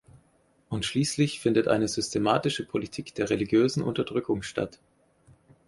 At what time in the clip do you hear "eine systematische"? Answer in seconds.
1.67-2.65